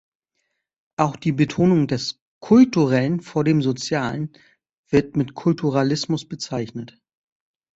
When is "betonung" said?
1.31-1.85